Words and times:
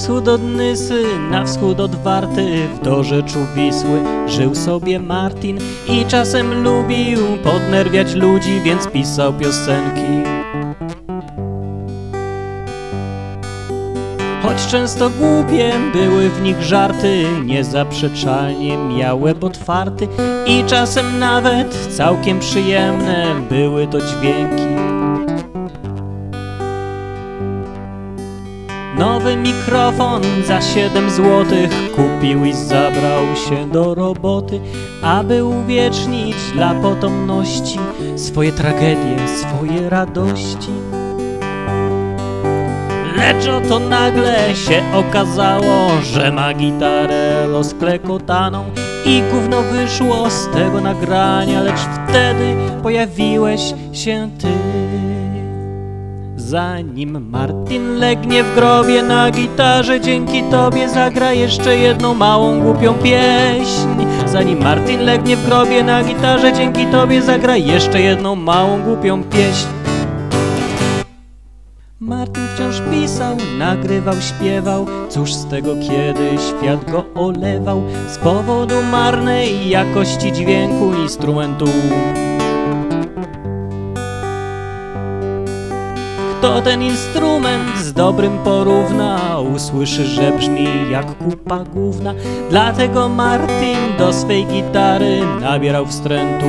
wschód 0.00 0.28
od 0.28 0.42
Nysy, 0.42 1.04
na 1.30 1.44
wschód 1.44 1.80
od 1.80 1.94
Warty, 1.94 2.68
w 2.74 2.84
dorzeczu 2.84 3.38
Wisły 3.54 4.00
żył 4.26 4.54
sobie 4.54 5.00
Martin 5.00 5.58
i 5.88 6.04
czasem 6.04 6.62
lubił 6.62 7.18
podnerwiać 7.44 8.14
ludzi, 8.14 8.60
więc 8.64 8.86
pisał 8.86 9.32
piosenki. 9.32 10.30
Choć 14.42 14.66
często 14.66 15.10
głupie 15.10 15.72
były 15.92 16.30
w 16.30 16.42
nich 16.42 16.62
żarty, 16.62 17.24
niezaprzeczalnie 17.44 18.76
miał 18.76 19.20
łeb 19.20 19.44
otwarty 19.44 20.08
i 20.46 20.64
czasem 20.64 21.18
nawet 21.18 21.88
całkiem 21.96 22.38
przyjemne 22.38 23.34
były 23.50 23.86
to 23.86 23.98
dźwięki. 24.00 24.99
Nowy 29.00 29.36
mikrofon 29.36 30.22
za 30.46 30.60
7 30.60 31.10
złotych 31.10 31.70
kupił 31.96 32.44
i 32.44 32.52
zabrał 32.52 33.36
się 33.48 33.70
do 33.70 33.94
roboty, 33.94 34.60
aby 35.02 35.44
uwiecznić 35.44 36.36
dla 36.54 36.74
potomności 36.74 37.78
swoje 38.16 38.52
tragedie, 38.52 39.16
swoje 39.28 39.90
radości. 39.90 40.70
Lecz 43.16 43.48
oto 43.48 43.78
nagle 43.78 44.54
się 44.54 44.82
okazało, 44.94 45.90
że 46.02 46.32
ma 46.32 46.54
gitarę 46.54 47.46
rozklekotaną 47.46 48.64
i 49.06 49.22
gówno 49.32 49.62
wyszło 49.62 50.30
z 50.30 50.48
tego 50.48 50.80
nagrania, 50.80 51.60
lecz 51.62 51.80
wtedy 51.80 52.56
pojawiłeś 52.82 53.74
się 53.92 54.30
ty. 54.38 54.48
Zanim 56.50 57.30
Martin 57.30 57.98
legnie 57.98 58.44
w 58.44 58.54
grobie 58.54 59.02
na 59.02 59.30
gitarze, 59.30 60.00
dzięki 60.00 60.42
tobie 60.42 60.88
zagra 60.88 61.32
jeszcze 61.32 61.76
jedną 61.76 62.14
małą 62.14 62.60
głupią 62.60 62.94
pieśń. 62.94 64.06
Zanim 64.26 64.62
Martin 64.62 65.00
legnie 65.00 65.36
w 65.36 65.46
grobie 65.46 65.84
na 65.84 66.04
gitarze, 66.04 66.52
dzięki 66.52 66.86
tobie 66.86 67.22
zagra 67.22 67.56
jeszcze 67.56 68.00
jedną 68.00 68.36
małą 68.36 68.82
głupią 68.82 69.22
pieśń. 69.22 69.66
Martin 72.00 72.42
wciąż 72.54 72.82
pisał, 72.90 73.36
nagrywał, 73.58 74.14
śpiewał 74.20 74.86
Cóż 75.08 75.34
z 75.34 75.46
tego, 75.46 75.74
kiedy 75.74 76.30
świat 76.48 76.90
go 76.90 77.04
olewał 77.14 77.82
Z 78.08 78.18
powodu 78.18 78.74
marnej 78.92 79.68
jakości 79.68 80.32
dźwięku 80.32 80.94
instrumentu 81.02 81.66
Kto 86.40 86.62
ten 86.62 86.82
instrument 86.82 87.78
z 87.78 87.92
dobrym 87.92 88.38
porówna 88.38 89.38
Usłyszy, 89.54 90.04
że 90.04 90.32
brzmi 90.32 90.66
jak 90.90 91.18
kupa 91.18 91.64
główna. 91.64 92.14
Dlatego 92.50 93.08
Martin 93.08 93.78
do 93.98 94.12
swej 94.12 94.46
gitary 94.46 95.20
nabierał 95.40 95.86
wstrętu. 95.86 96.46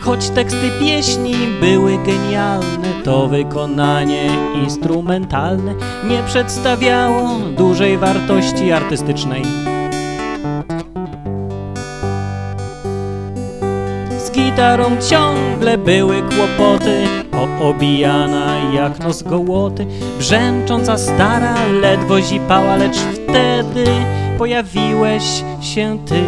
Choć 0.00 0.28
teksty 0.28 0.70
pieśni 0.80 1.34
były 1.60 1.98
genialne, 1.98 3.02
to 3.04 3.28
wykonanie 3.28 4.30
instrumentalne 4.64 5.74
nie 6.08 6.22
przedstawiało 6.26 7.38
dużej 7.56 7.98
wartości 7.98 8.72
artystycznej. 8.72 9.77
Z 14.28 14.30
gitarą 14.30 14.84
ciągle 15.10 15.78
były 15.78 16.22
kłopoty, 16.22 17.02
poobijana 17.30 18.56
jak 18.74 18.98
nos 19.00 19.22
gołoty, 19.22 19.86
brzęcząca 20.18 20.98
stara 20.98 21.54
ledwo 21.80 22.20
zipała, 22.20 22.76
lecz 22.76 22.96
wtedy 22.96 23.84
pojawiłeś 24.38 25.44
się 25.60 25.98
ty. 26.06 26.22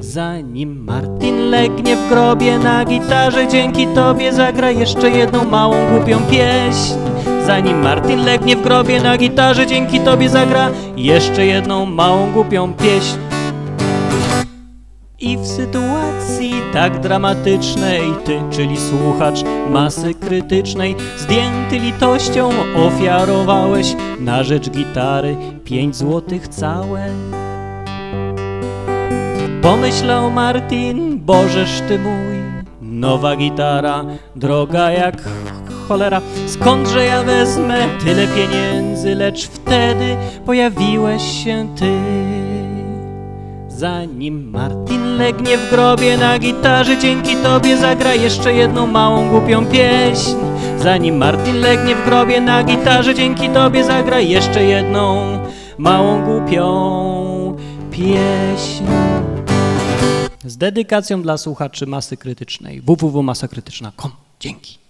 Zanim 0.00 0.84
Martin 0.84 1.50
legnie 1.50 1.96
w 1.96 2.08
grobie 2.08 2.58
na 2.58 2.84
gitarze, 2.84 3.48
dzięki 3.48 3.86
tobie 3.86 4.32
zagra 4.32 4.70
jeszcze 4.70 5.10
jedną 5.10 5.44
małą 5.44 5.76
głupią 5.90 6.18
pieśń. 6.30 6.94
Zanim 7.46 7.82
Martin 7.82 8.24
legnie 8.24 8.56
w 8.56 8.62
grobie 8.62 9.02
na 9.02 9.18
gitarze, 9.18 9.66
dzięki 9.66 10.00
tobie 10.00 10.28
zagra 10.28 10.70
jeszcze 10.96 11.46
jedną 11.46 11.86
małą 11.86 12.32
głupią 12.32 12.72
pieśń. 12.72 13.33
I 15.24 15.36
w 15.36 15.46
sytuacji 15.46 16.54
tak 16.72 17.00
dramatycznej 17.00 18.02
ty, 18.24 18.40
czyli 18.50 18.76
słuchacz 18.76 19.38
masy 19.70 20.14
krytycznej, 20.14 20.96
zdjęty 21.18 21.78
litością 21.78 22.50
ofiarowałeś 22.76 23.96
na 24.20 24.42
rzecz 24.42 24.70
gitary 24.70 25.36
pięć 25.64 25.96
złotych 25.96 26.48
całe. 26.48 27.08
Pomyślał 29.62 30.30
Martin, 30.30 31.18
Bożeż 31.18 31.82
ty 31.88 31.98
mój, 31.98 32.36
nowa 32.82 33.36
gitara, 33.36 34.04
droga 34.36 34.90
jak 34.90 35.22
cholera. 35.88 36.20
Skądże 36.46 37.04
ja 37.04 37.22
wezmę 37.22 37.86
tyle 38.04 38.26
pieniędzy, 38.26 39.14
lecz 39.14 39.48
wtedy 39.48 40.16
pojawiłeś 40.46 41.44
się 41.44 41.68
ty. 41.76 41.92
Zanim 43.68 44.50
Martin 44.50 45.03
legnie 45.18 45.58
w 45.58 45.70
grobie 45.70 46.16
na 46.16 46.38
gitarze, 46.38 46.98
dzięki 46.98 47.36
tobie 47.36 47.76
zagra 47.76 48.14
jeszcze 48.14 48.54
jedną 48.54 48.86
małą 48.86 49.28
głupią 49.28 49.66
pieśń. 49.66 50.30
Zanim 50.78 51.16
Martin 51.16 51.60
legnie 51.60 51.96
w 51.96 52.04
grobie 52.04 52.40
na 52.40 52.64
gitarze, 52.64 53.14
dzięki 53.14 53.48
tobie 53.48 53.84
zagra 53.84 54.20
jeszcze 54.20 54.64
jedną 54.64 55.38
małą 55.78 56.24
głupią 56.24 57.56
pieśń. 57.90 58.84
Z 60.44 60.56
dedykacją 60.56 61.22
dla 61.22 61.36
słuchaczy 61.38 61.86
masy 61.86 62.16
krytycznej 62.16 62.80
www.masakrytyczna.com. 62.80 64.10
Dzięki. 64.40 64.78